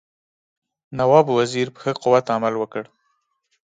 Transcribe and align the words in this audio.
نواب 0.97 1.25
وزیر 1.37 1.67
په 1.73 1.79
ښه 1.83 1.91
قوت 2.01 2.25
عمل 2.35 2.53
وکړ. 2.57 2.83